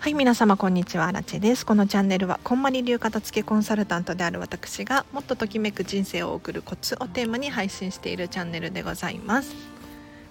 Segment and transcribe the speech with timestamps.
[0.00, 1.08] はい皆様こんにちは。
[1.08, 1.66] アラチェです。
[1.66, 9.54] このチャンネルはこんまり流片付けコンサルタントである私がもっとときめく人生を送るコツをテーマに配信しているチャンネルでございます。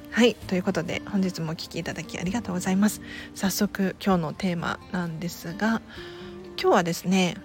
[0.09, 3.01] はいということで本日もお聴きいただきありがとうございます。
[3.35, 5.83] 早速今日のテーマなんですが
[6.59, 7.35] 今日はですね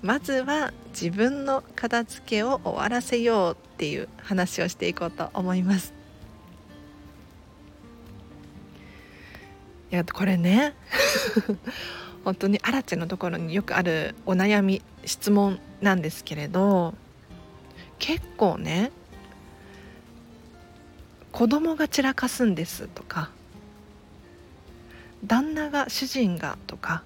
[0.00, 6.01] まずは自分の片付けを終わらせようっていう話をしていこうと思います。
[9.92, 10.74] いやこれね。
[12.24, 16.94] 本当にアラチェのところによくあるお悩み質問なんですけれど
[17.98, 18.92] 結構ね
[21.32, 23.30] 子供が散らかすんですとか
[25.26, 27.02] 旦那が主人がとか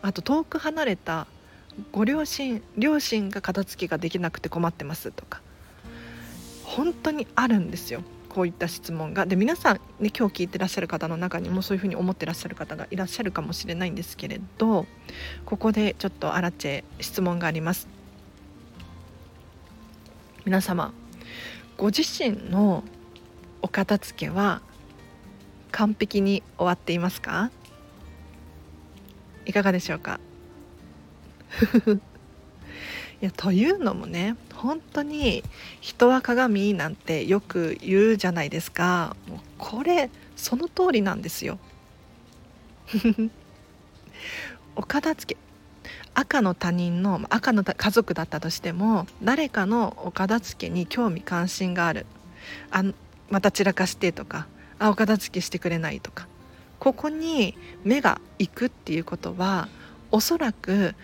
[0.00, 1.26] あと遠く離れた
[1.92, 5.42] ご両親両親が片付けができなくて困ってますとか
[6.64, 8.02] 本当にあるんですよ。
[8.36, 9.24] こういった質問が。
[9.24, 14.84] で皆さん、ね、今日聞いてらっしゃる方の中にもそういうふうに思ってらっしゃる方がいらっしゃるかもしれないんですけれど
[15.46, 17.88] ここでちょっとアラチェ質問があります。
[20.44, 20.92] 皆様
[21.78, 22.84] ご自身の
[23.62, 24.60] お片付けは
[25.72, 27.50] 完璧に終わっていますか？
[29.46, 30.20] いかがでしょうか？
[33.22, 35.42] いやというのもね本当に
[35.80, 39.16] 人は鏡なんてよく言うじゃないですか。
[39.28, 41.58] もうこれその通りなんですよ。
[44.76, 45.40] お片付け。
[46.14, 52.06] 赤の他人の赤の家族だったとしても誰かのお片付けに興味関心がある。
[52.70, 52.84] あ
[53.30, 54.46] また散らかしてとか
[54.78, 56.26] あお片付けしてくれないとか。
[56.78, 59.68] ここに目が行くっていうことは
[60.10, 60.94] おそらく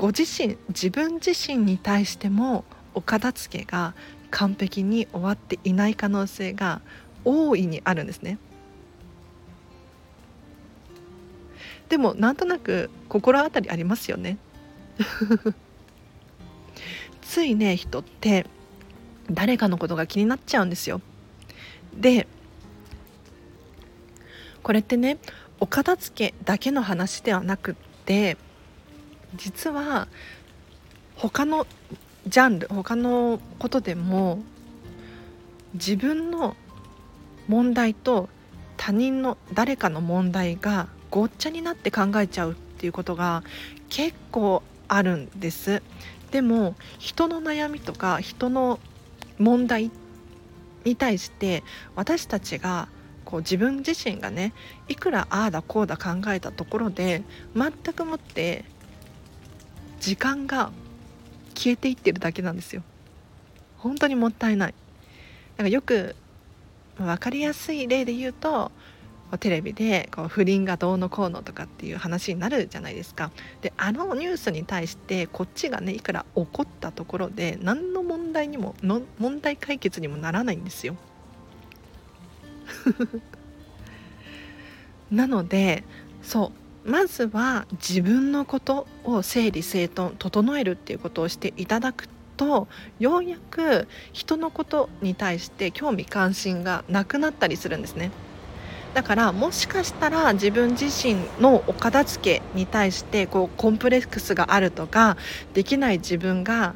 [0.00, 3.92] ご自身自分自身に対してもお片付けが
[4.30, 6.80] 完璧に終わっていない可能性が
[7.26, 8.38] 大いにあるんですね。
[11.90, 14.38] でもなんとなく心当たりありますよね。
[17.20, 18.46] ついね人って
[19.30, 21.02] 誰かのことが気になっちゃうんですよ。
[21.94, 22.26] で
[24.62, 25.18] これってね
[25.60, 27.74] お片付けだけの話ではなくっ
[28.06, 28.38] て
[29.36, 30.08] 実は
[31.16, 31.66] 他の
[32.26, 34.40] ジャンル他のことでも
[35.74, 36.56] 自分の
[37.48, 38.28] 問題と
[38.76, 43.42] 他人の誰かの問題がごっちゃになって考えちゃうっていうことが
[43.88, 45.82] 結構あるんです。
[46.30, 48.78] でも人の悩みとか人の
[49.38, 49.90] 問題
[50.84, 51.62] に対して
[51.96, 52.88] 私たちが
[53.24, 54.52] こう自分自身がね
[54.88, 57.22] いくらああだこうだ考えたところで
[57.54, 58.64] 全くもって
[60.00, 60.72] 時間が
[61.54, 62.82] 消えていってるだけなんですよ。
[63.78, 64.74] 本当にもったいない。
[65.56, 66.16] なんかよく
[66.96, 68.72] 分かりやすい例で言うと
[69.38, 73.30] テレビでこう不倫がどうのこうのとかっていう話になるじゃないですか。
[73.60, 80.96] であのニュースに対してこっちがねいくら怒ったところで何の問題にもの問題解決にもならないんですよ。
[85.10, 85.84] なので
[86.22, 92.68] そうまずは自分のことを整理整頓整えるっていうことをしていただくと
[92.98, 98.10] ようやく人のことに対して興味関心がなくなったりするんですね。
[98.94, 105.16] だからもしかしたら自分自身のお片付けに対してこうコンプレックスがあるとか
[105.54, 106.74] できない自分が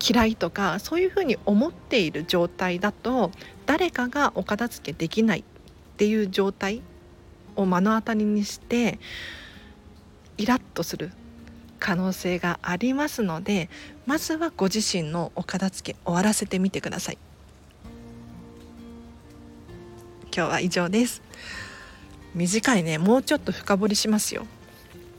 [0.00, 3.30] 嫌いとかそういうふうに思っている状態だと
[3.66, 5.44] 誰かがお片付けできないっ
[5.98, 6.82] ていう状態
[7.62, 8.98] を目の当たりにして
[10.38, 11.10] イラッとする
[11.78, 13.68] 可能性がありますので
[14.06, 17.18] まずはご自身のお片付け終わらせてみてください。
[20.32, 21.22] 今日は以上です。
[22.34, 22.98] 短いね。
[22.98, 24.46] もうちょっと深掘りしますよ。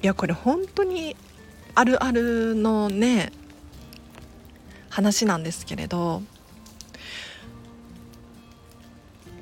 [0.01, 1.15] いやこれ本当に
[1.75, 3.31] あるあるのね
[4.89, 6.21] 話なんですけれど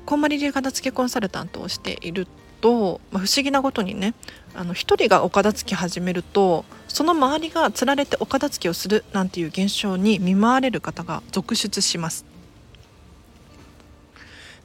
[0.04, 2.26] こんまり流片付けコンサルタントをしている
[2.60, 4.14] と、まあ、不思議なことにね
[4.54, 12.24] あの一人がお片付け始めるとその周りがつられてお片付けをするなんていう現象に見舞われる方が続出します。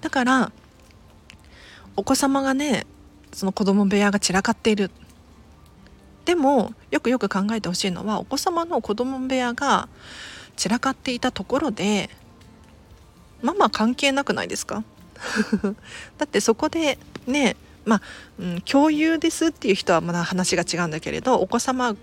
[0.02, 0.52] だから
[1.96, 2.86] お子様がね
[3.32, 4.92] その子供部屋が散らかっている。
[6.26, 9.88] でもよくよく考えてほしいのはお子様の子供部屋が
[10.56, 12.10] 散らかっていたところで
[13.44, 14.84] ママ関係なくないですか？
[16.18, 17.56] だってそこでね
[17.86, 18.02] まあ、
[18.40, 21.96] うん、共有ですっていう人はまだ話が違うんだけれどお子様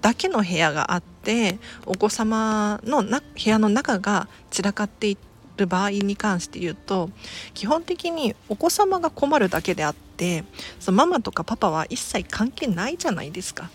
[0.00, 5.18] だけの部屋があってお子様のな部屋の中が散らかってい
[5.56, 7.10] る場合に関して言うと
[7.54, 10.44] 基本的にお子様が困るだけであって
[10.78, 13.70] そのママとかパパは一切関係ないじゃないですか。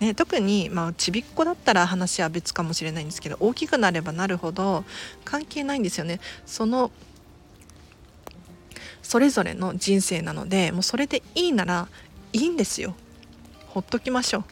[0.00, 4.84] ね、特に、まあ、ちびっこだったら話は別かもしれないんですけど大きくなればなるほど
[5.24, 6.20] 関係ないんですよね。
[6.46, 6.92] その
[9.02, 11.88] それぞれの人生なのでもうそれでいいなら
[12.32, 12.94] いいんですよ。
[13.66, 14.44] ほっときましょう。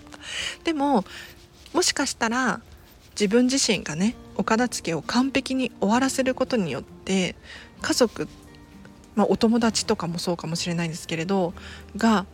[0.64, 1.04] でも
[1.72, 2.60] もしかしたら
[3.12, 7.36] 自分自身がねお片付けを完璧に終わらせることによって
[7.80, 8.28] 家族、
[9.14, 11.54] まあ、お友達とかもそうかもしれないんですけれど
[11.96, 12.26] が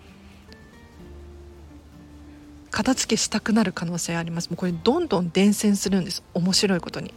[2.71, 4.49] 片付けしたくなる可能性あります。
[4.49, 6.23] もうこれどんどん伝染するんです。
[6.35, 7.13] 面白いことに。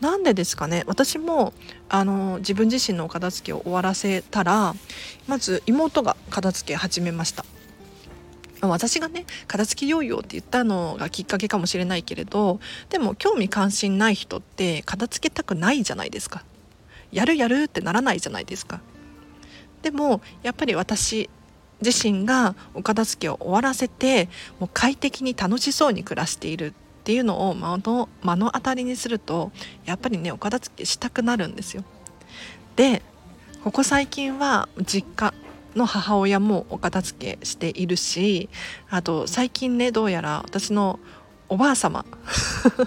[0.00, 0.84] なんでですかね。
[0.86, 1.52] 私も
[1.88, 4.74] あの自分自身のお片付けを終わらせたら
[5.26, 7.44] まず妹が片付け始めました。
[8.62, 16.44] 私がね片付けようよって言ったのがきっかけかもしれないけれどでも興味関心ない人って片付けたくないじゃないですか。
[17.10, 18.80] やるやるってならないじゃないですか。
[19.82, 21.30] でもやっぱり私
[21.82, 24.28] 自身がお片付けを終わらせて
[24.58, 29.52] もう快適に楽しそうに暮らしているっていうのを目の目の当たりにすると
[29.86, 31.82] やっぱりねお片付けしたくなるんですよ。
[32.76, 33.02] で
[33.64, 35.34] ここ最近は実家
[35.74, 38.50] の母親もお片付けしているし
[38.90, 41.00] あと最近ねどうやら私の
[41.48, 42.04] おばあ様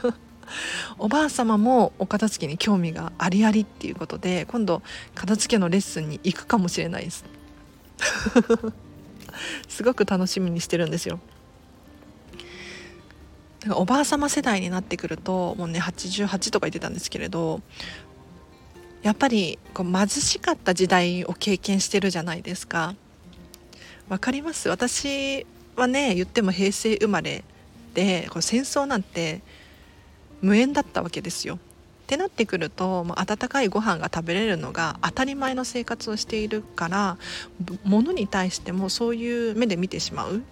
[0.99, 4.83] おばあ様もお片付けに興味がありありっていうことで今度
[5.15, 7.25] 片付けのレッスンに行くかもしれないです。
[9.67, 11.19] すごく楽しみにしてるんですよ。
[13.71, 17.61] おばあ様世代になってくるともうね88とか言ってたんですけれど
[19.01, 22.95] やっぱりこう貧しかった時代を経験してるじゃないですか。
[24.09, 24.69] わかります？
[24.69, 25.45] 私
[25.75, 27.43] はね言っても平成生まれ
[27.93, 29.41] でこ戦争なんて
[30.41, 31.55] 無縁だったわけですよ。
[31.55, 31.59] っ
[32.05, 37.17] てなってくると、まあ、温かいご飯が食べれるのが当たり前の生活をしているから
[37.85, 40.43] 物に対してもそういう目で見てしまう。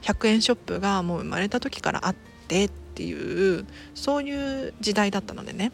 [0.00, 2.14] 100円ショップがもう生まれた時からあっ
[2.48, 5.72] てっていうそういう時代だったのでね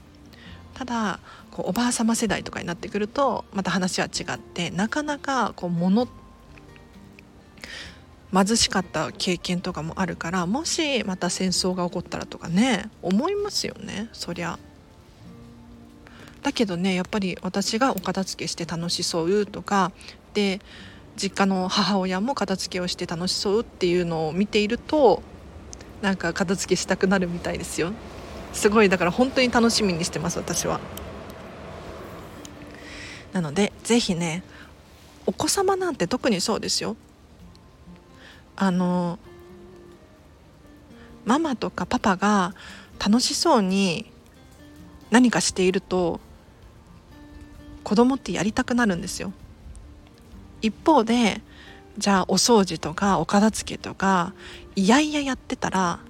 [0.75, 6.09] ただこうおばあ様世代とかになってくるとまた話は違ってなかなかこう物
[8.33, 14.59] 貧しかった経験とかもあるからもしまた戦争が起こったらとかね思いますよねそりゃ。
[16.43, 19.93] だけどねやっぱり私がお片付けして楽しそうとか
[20.35, 20.61] で
[21.17, 25.23] 実家の母親も片付けをして楽しそうっていうのを見ていると
[26.03, 27.93] なんか片付けしたくなるみたいですよ。
[28.53, 30.81] すごいだから本当に楽しみにしてます私は。
[33.33, 34.45] なので是非ね
[35.27, 36.97] お子様なんて特にそうですよ。
[38.57, 39.19] あの
[41.25, 42.55] ママとかパパが
[43.05, 44.11] 楽しそうに
[45.11, 46.21] 何かしていると
[47.83, 49.33] 子供ってやりたくなるんですよ。
[50.63, 51.41] 一方で
[51.99, 54.33] じゃあお掃除とかお片付けとか
[54.75, 56.01] いやいややってたら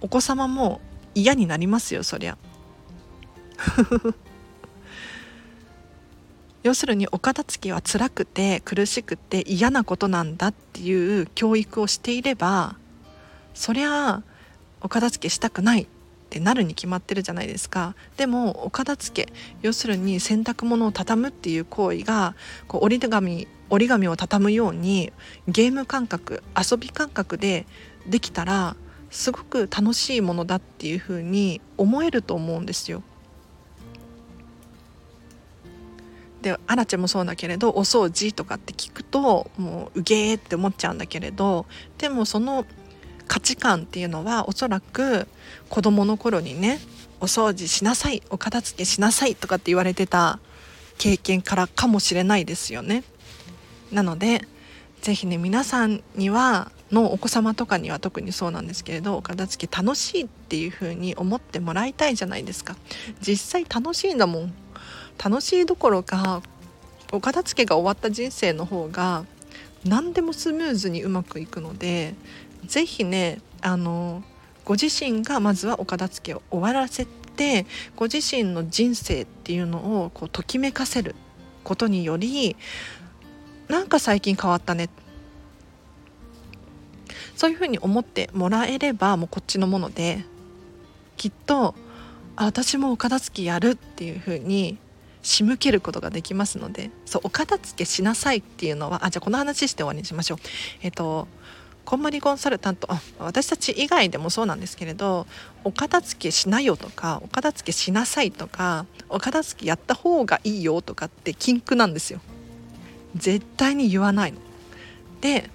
[0.00, 0.80] お子様も
[1.14, 2.36] 嫌になりますよそりゃ。
[6.62, 12.76] 要するにお片付けは辛くて苦しくて嫌なことなんだっていう教育をしていれば
[13.52, 14.22] そりゃ
[14.80, 15.86] お片付けしたくないっ
[16.30, 17.94] てなるに決まってるじゃないですか。
[18.16, 22.34] でもお片付け要するに洗濯物を畳むっていう行為が
[22.68, 25.14] こう折り紙折り紙を畳むように
[25.48, 27.66] ゲーム感覚遊び感覚で
[28.06, 28.76] できたら
[29.10, 33.02] すごく楽しいものだっていうふうに思えると思うんですよ。
[36.42, 41.66] でアラチェもそうだけれどお掃除とかって聞くともううげーって思っちゃうんだけれど
[41.98, 42.66] でもその
[43.28, 45.28] 価値観っていうのはおそらく
[45.70, 46.80] 子どもの頃にね
[47.20, 50.40] お掃除しなさいお片付けしなさいとかって言われてた
[50.98, 53.04] 経験からかもしれないですよね。
[53.92, 54.42] なので
[55.02, 62.76] 是非ね皆さんにはのお子様とかには特にそうなんですけれどお片付け楽しいっていう風に思ってもらいたいじゃないですか。
[63.20, 64.54] 実際楽しいんだもん。
[65.22, 66.42] 楽しいどころか
[67.12, 69.24] お片付けが終わった人生の方が
[69.84, 72.14] 何でもスムーズにうまくいくので
[72.64, 74.22] 是非ねあの
[74.64, 81.14] ご自身がまずはお片付けを終わらせてご自身の人生っていうのをこうときめかせる
[81.64, 82.56] ことにより
[83.72, 84.90] なんか最近変わったね
[87.34, 90.26] そういうふうに思ってもらえればもうこっちのもので
[91.16, 91.74] きっと
[92.36, 94.76] 私もお片付けやるっていうふうに
[95.22, 100.38] 仕向けることができますのでそうお片付けしなさいっていうのはあじゃあこの話して終わりにしましょう。
[100.82, 101.26] えっと
[101.86, 102.88] こんまりコンサルタント
[103.18, 105.26] 私たち以外でもそうなんですけれど
[105.64, 112.20] お片付けしなよとかお片付けしなさいとかお片付けやった方がいいよとかって禁句なんですよ
[113.14, 114.38] 絶対に言わないの。
[115.20, 115.50] で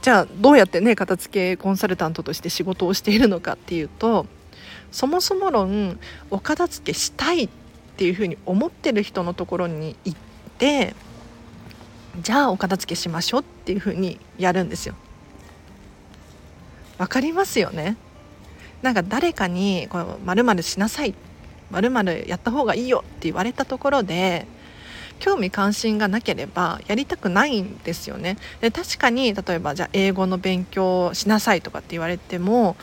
[0.00, 4.26] じゃあどうやってね片付けコンサルタントとして仕事をしているのかっていうと
[4.90, 5.98] そもそも論
[6.30, 7.48] お片付けしたいっ
[7.96, 10.18] ていうふうに思ってる人のところに行っ
[10.58, 10.94] て
[12.20, 14.94] じゃあお片付けしましょうっていうふうにやるんですよ。
[16.98, 17.96] 分かりますよね？
[18.82, 21.14] なんか誰かにこう〇〇しなさい
[21.70, 24.46] 〇〇やった方がいいよって言われたところで
[25.22, 32.74] 興味関心がなければやりたくないんですよねで確かに例えばじゃあ英語の勉強しなさいとかって言われても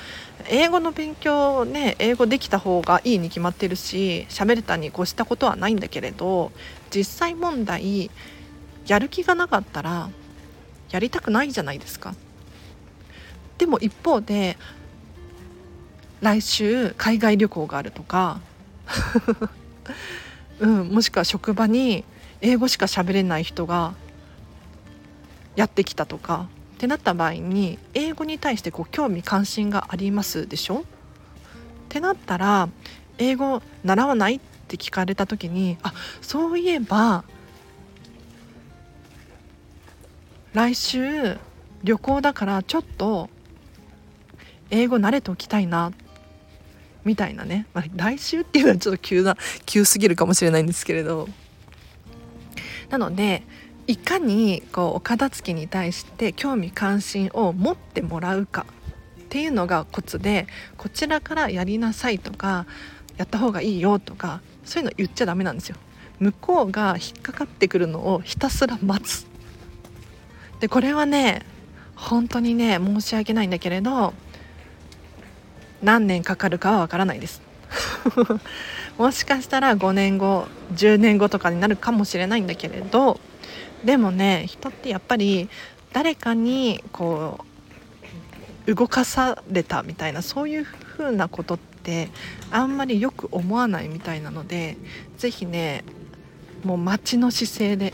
[0.48, 6.54] 英語の勉強ね英語できた方がいいに決まってるし喋れたに越したことはないんだけれど
[6.96, 8.10] 実際問題
[8.88, 10.10] やる気がなかったら
[10.92, 12.16] やりたくないじゃないですか。
[13.58, 14.58] でも一方で
[16.22, 18.40] 来週海外旅行があるとか
[20.60, 22.06] うん、もしくは職場に
[22.42, 23.94] 英語しか喋れない人が
[25.56, 30.80] やってきたとかってなった場合に英語に対してこう興味関心がありますでしょ？
[30.80, 30.84] っ
[31.90, 32.70] てなったら
[33.18, 37.26] 英語習わないって聞かれた時にあそういえば
[40.54, 41.38] 来週
[41.84, 43.30] 旅行だからちょっと
[44.70, 45.92] 英語慣れておきたいな
[47.04, 51.28] みたいなね、まあ、来週っていうのはちょっと急な急すぎるかもしれないんですけれど。
[52.90, 53.44] なので
[53.88, 58.66] いかにこうお片付けに対して興味関心を持ってもらうか
[59.22, 62.66] っていうのがコツでこちらからやりなさいとか
[63.18, 65.76] やった方がいいよとかそういうの言っちゃダメなんですよ。
[66.20, 69.26] 向こうが引っかかってくるのをひたすら待つ。
[70.60, 71.46] でこれはね
[71.96, 74.14] 本当にね申し訳ないんだけれど
[75.82, 77.42] 何年かかるかはわからないです
[79.00, 83.18] もしかしたら5年後10年後とかになるかもしれないんだけれど
[83.86, 85.50] でもね人ってやっぱり
[85.94, 87.40] 誰かにこ
[88.68, 92.10] う動かされたみたいなそういう風なことって
[92.52, 94.76] あんまりよく思わないみたいなので
[95.18, 95.86] 是非ね
[96.66, 97.94] もう待の姿勢で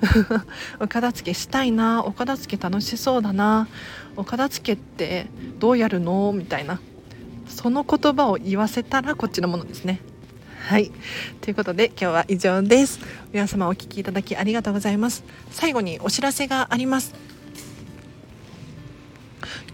[0.78, 3.66] お片付けしたいなお片付け楽しそうだな
[4.14, 5.26] お片付けって
[5.58, 6.32] どうやるの？
[6.32, 6.80] みたいな
[7.48, 10.00] その言葉を言わせたらこっちのものですね。
[10.68, 10.90] はい。
[11.40, 12.98] ということで今日は以上です。
[13.32, 15.24] 皆様お聴きいただきありがとうございます。
[15.50, 17.14] 最後にお知らせがあります。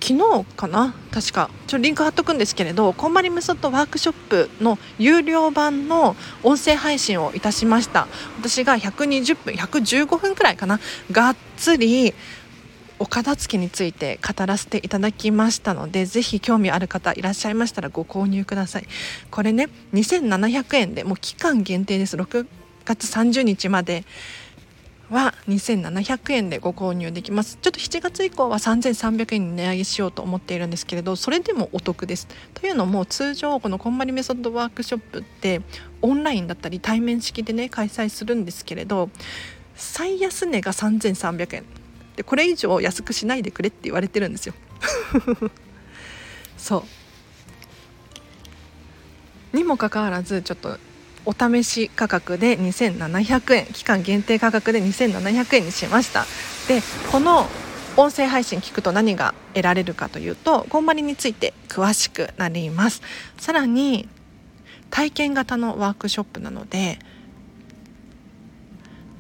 [0.03, 0.95] 昨日かな？
[1.13, 1.49] 確か。
[1.69, 8.09] ちょリンク貼っとくんですけれどこんまりメソッドワークショップの有料版の音声配信をいたしました。
[8.39, 10.81] 私が120分115分くらいかな？
[11.11, 12.13] がっつり
[13.03, 18.87] お片付けについて語らせていただきましたのでぜひ興味ある方いらっしゃいましたらご購入ください。
[19.33, 22.17] これね2700円でもう期間限定です。
[22.17, 22.47] 6
[22.85, 24.05] 月30日まで
[25.11, 27.59] は2700円でご購入できます。
[27.61, 32.29] ちょっと7月以降は3300円に値上げしようと思っているんですけれどそれでもお得です。
[32.55, 35.61] というのも通常このこんまりメソッドワークショップって
[36.03, 39.11] オンラインだったり対面式でね開催するんですけれど
[39.75, 41.82] 最安値が3300円。
[42.17, 44.55] でこれ以上安くしないでくれって言われてるんですよ。
[46.59, 46.85] そ
[49.53, 49.57] う。
[49.57, 50.79] にもかかわらずちょっと
[51.25, 56.27] お試し価格で2700円期間限定価格で2700円にしました。
[56.69, 57.47] でこの
[57.97, 63.03] 音声配信聞くと何が得られるかというとこんまりについて詳しくなります。
[63.39, 64.09] さらに
[64.91, 66.99] 体験型のワークショップなので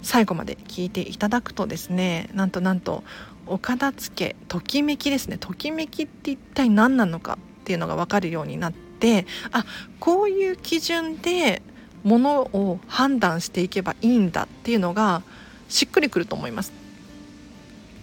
[0.02, 3.04] 最後まで聞いていただくとですねなんとなんと
[3.46, 5.36] お片付けときめきですね。
[5.38, 9.64] ときめきって一体何なのかっていうのが分かるようになってあ
[10.00, 11.62] こういう基準で
[12.04, 15.22] ものを判断していけばいいんだっていうのが
[15.68, 16.72] しっくりくると思います。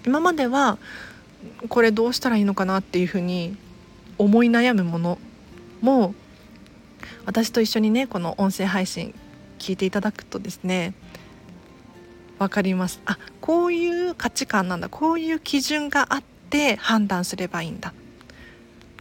[0.06, 0.78] 今までは
[1.68, 3.58] これどうしたらいいのかなっていうふうに
[4.18, 5.18] 思い悩むもの
[5.82, 6.14] も
[7.26, 9.14] 私と一緒にねこの音声配信
[9.58, 10.94] 聞いていただくとですね
[12.40, 13.02] 分かります。
[13.06, 14.90] あこういう価値観なんだ。
[14.90, 17.94] こういう基準があって判断すればいいんだ。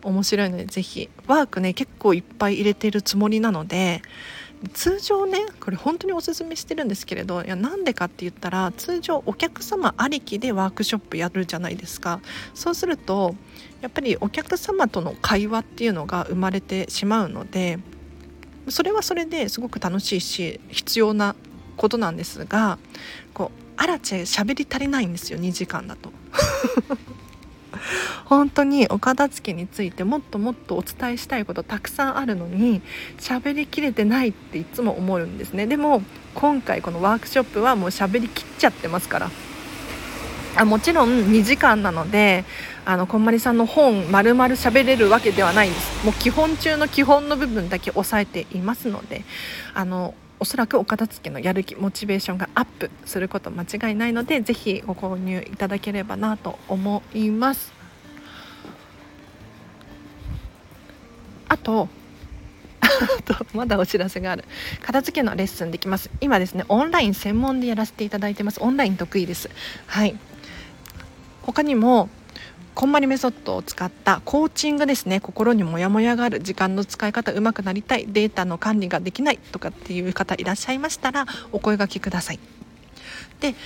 [0.03, 4.03] 面白いので是非ワークね結構いっぱい入れてるつもりなので
[4.73, 12.21] 通常ねこれ本当におすすめしてるんですけれどいやなんでかって言ったら通常お客様ありきでワークショップやるじゃないですか。
[12.55, 13.35] そうすると
[13.81, 17.79] やっぱりお客様との会話っていうのが生まれてしまうので
[18.69, 21.37] それはそれですごく楽しいし必要な
[21.79, 22.79] ことなんですが
[23.33, 26.13] こうあらちゃ喋り足りないんですよ2時間だと。
[28.25, 32.83] 本当にお片付けについてもっともっとお伝えしたいことたくさんあるのに
[33.19, 35.67] 喋りきれてないっていつも思うんですね。
[35.67, 36.03] でも
[36.35, 39.31] 今回このワークショップはもう喋りきっちゃってますから。
[40.57, 42.45] あもちろん2時間なので
[42.85, 46.05] あのこんまりさんの本丸々喋れるわけではないんです。
[46.05, 49.25] もう基本中の基本の部分だけ押さえていますので
[49.75, 57.73] あのおそらくお片付けのやる気モチベーションがアップすること間違いないのでぜひご購入いただければなと思います。
[61.49, 61.89] あと
[63.55, 64.45] まだお知らせがある。
[64.83, 66.11] 片付けのレッスンできます。
[66.21, 68.61] 今ですねオンライン専門でやらせていただいてます。
[68.61, 69.49] オンライン得意です。
[69.87, 70.17] はい。
[71.43, 72.09] 他にも
[72.79, 75.19] こんまりメソッドを使ったコーチングですね。
[75.19, 82.39] 心にモヤモヤがある時間の使い方うまくなりたいデータの管理ができないとかっていう方いらっしゃいましたらお声がけください。
[83.41, 83.57] で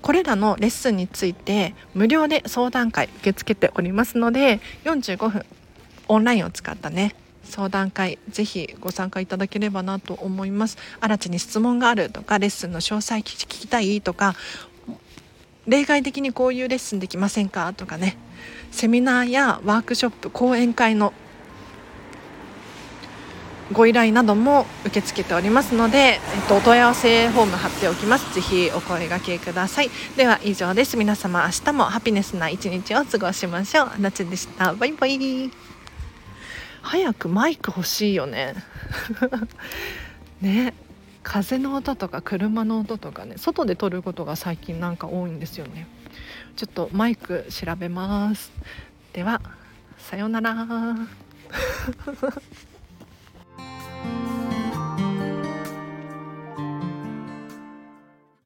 [0.00, 5.44] これらのレッスンについて無料で相談会受け付けておりますので45分
[6.08, 7.14] オンラインを使ったね
[7.44, 10.78] 相談会ぜひご参加いただければなと思います。
[11.02, 14.34] 新地に質問があるとかレッスンの詳細聞きたいとか
[15.66, 17.72] 例外的にこういうレッスンできませんか？
[17.72, 18.16] とかね。
[18.70, 21.12] セミナーやワークショップ講演会の
[23.72, 28.34] ご依頼なども受け付けておりますので、えっと、お問い合わせフォーム貼っておきます。
[28.34, 29.90] ぜひお声がけください。
[30.16, 30.96] では以上です。
[30.96, 33.90] 皆様明日もハピネスな一日を過ごしましょう。
[33.94, 34.74] あなちでした。
[34.74, 35.50] バイバイ。
[36.82, 38.54] 早くマイク欲しいよね。
[40.42, 40.74] ね。
[41.22, 45.86] 風の音とか車の音とかね外で撮ることが最近なんか多いんですよね。
[46.56, 48.52] ちょっとマイク調べます。
[49.12, 49.40] では
[49.98, 50.66] さようなら。